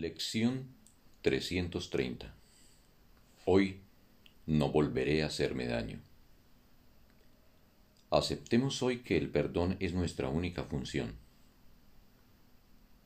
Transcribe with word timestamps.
Lección 0.00 0.66
330 1.22 2.34
Hoy 3.44 3.78
no 4.44 4.72
volveré 4.72 5.22
a 5.22 5.26
hacerme 5.26 5.68
daño. 5.68 6.00
Aceptemos 8.10 8.82
hoy 8.82 9.02
que 9.02 9.16
el 9.16 9.30
perdón 9.30 9.76
es 9.78 9.94
nuestra 9.94 10.28
única 10.28 10.64
función. 10.64 11.14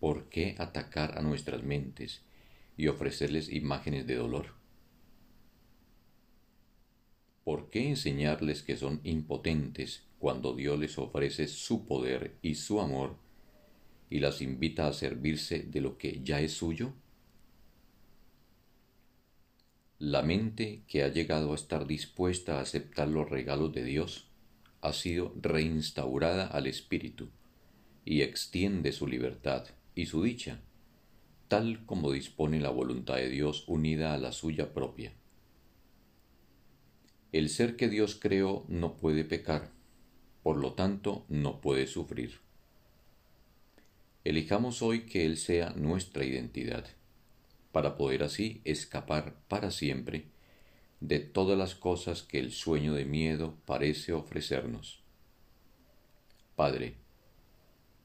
¿Por 0.00 0.30
qué 0.30 0.56
atacar 0.59 1.18
a 1.18 1.20
nuestras 1.20 1.62
mentes 1.62 2.22
y 2.79 2.86
ofrecerles 2.86 3.52
imágenes 3.52 4.07
de 4.07 4.14
dolor? 4.14 4.55
¿Por 7.45 7.68
qué 7.68 7.86
enseñarles 7.86 8.62
que 8.62 8.79
son 8.79 9.02
impotentes 9.05 10.05
cuando 10.18 10.55
Dios 10.55 10.79
les 10.79 10.96
ofrece 10.96 11.48
su 11.48 11.86
poder 11.86 12.39
y 12.41 12.55
su 12.55 12.80
amor 12.80 13.27
y 14.11 14.20
las 14.20 14.40
invita 14.43 14.88
a 14.88 14.93
servirse 14.93 15.61
de 15.61 15.80
lo 15.80 15.98
que 15.98 16.20
ya 16.22 16.40
es 16.40 16.52
suyo? 16.52 16.93
La 19.98 20.22
mente 20.22 20.82
que 20.86 21.03
ha 21.03 21.08
llegado 21.08 21.53
a 21.53 21.57
estar 21.57 21.86
dispuesta 21.86 22.58
a 22.58 22.61
aceptar 22.61 23.08
los 23.08 23.29
regalos 23.29 23.72
de 23.72 23.84
Dios 23.84 24.29
ha 24.81 24.93
sido 24.93 25.34
reinstaurada 25.40 26.46
al 26.46 26.67
espíritu 26.67 27.29
y 28.04 28.22
extiende 28.22 28.93
su 28.93 29.07
libertad 29.07 29.67
y 29.94 30.07
su 30.07 30.22
dicha, 30.22 30.61
tal 31.48 31.84
como 31.84 32.12
dispone 32.12 32.61
la 32.61 32.70
voluntad 32.70 33.17
de 33.17 33.28
Dios 33.28 33.64
unida 33.67 34.14
a 34.14 34.19
la 34.19 34.33
suya 34.33 34.72
propia. 34.72 35.12
El 37.33 37.48
ser 37.48 37.77
que 37.77 37.89
Dios 37.89 38.14
creó 38.14 38.64
no 38.69 38.97
puede 38.97 39.25
pecar, 39.25 39.70
por 40.42 40.56
lo 40.56 40.75
tanto 40.75 41.27
no 41.28 41.61
puede 41.61 41.86
sufrir. 41.86 42.39
Elijamos 44.25 44.83
hoy 44.83 45.06
que 45.06 45.25
Él 45.25 45.36
sea 45.36 45.70
nuestra 45.70 46.25
identidad, 46.25 46.84
para 47.70 47.97
poder 47.97 48.25
así 48.25 48.61
escapar 48.65 49.37
para 49.47 49.70
siempre 49.70 50.27
de 51.01 51.20
todas 51.20 51.56
las 51.56 51.77
cosas 51.77 52.25
que 52.25 52.41
el 52.41 52.51
sueño 52.51 52.95
de 52.95 53.05
miedo 53.05 53.57
parece 53.65 54.12
ofrecernos. 54.12 55.01
Padre, 56.57 56.97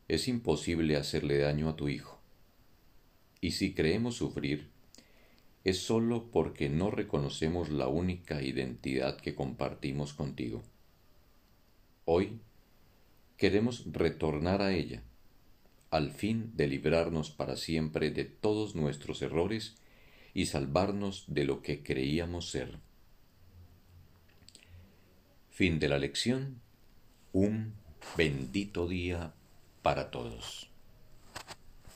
es 0.08 0.28
imposible 0.28 0.98
hacerle 0.98 1.40
daño 1.40 1.70
a 1.70 1.76
tu 1.76 1.90
Hijo, 1.90 2.22
y 3.42 3.52
si 3.52 3.74
creemos 3.74 4.16
sufrir, 4.16 4.70
es 5.64 5.80
sólo 5.80 6.30
porque 6.30 6.70
no 6.70 6.92
reconocemos 6.92 7.70
la 7.70 7.88
única 7.88 8.44
identidad 8.44 9.18
que 9.20 9.34
compartimos 9.34 10.14
contigo. 10.14 10.62
Hoy 12.06 12.40
queremos 13.38 13.86
retornar 13.92 14.62
a 14.62 14.74
ella 14.74 15.02
al 15.94 16.10
fin 16.10 16.52
de 16.56 16.66
librarnos 16.66 17.30
para 17.30 17.56
siempre 17.56 18.10
de 18.10 18.26
todos 18.26 18.74
nuestros 18.74 19.22
errores 19.22 19.76
y 20.34 20.48
salvarnos 20.48 21.26
de 21.28 21.46
lo 21.46 21.62
que 21.62 21.84
creíamos 21.84 22.50
ser. 22.50 22.80
Fin 25.52 25.78
de 25.78 25.90
la 25.90 26.00
lección. 26.00 26.62
Un 27.32 27.76
bendito 28.18 28.88
día 28.88 29.36
para 29.84 30.10
todos. 30.10 30.73